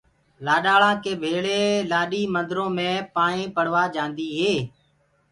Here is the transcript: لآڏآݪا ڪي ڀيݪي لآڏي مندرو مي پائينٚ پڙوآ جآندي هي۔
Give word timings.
لآڏآݪا 0.45 0.91
ڪي 1.03 1.13
ڀيݪي 1.21 1.61
لآڏي 1.91 2.21
مندرو 2.33 2.65
مي 2.75 2.89
پائينٚ 3.15 3.53
پڙوآ 3.55 3.83
جآندي 3.95 4.27
هي۔ 4.39 4.53